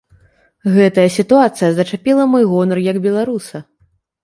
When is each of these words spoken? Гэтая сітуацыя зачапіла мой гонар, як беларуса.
Гэтая 0.77 1.05
сітуацыя 1.17 1.69
зачапіла 1.81 2.27
мой 2.33 2.43
гонар, 2.55 2.83
як 2.91 2.97
беларуса. 3.07 3.57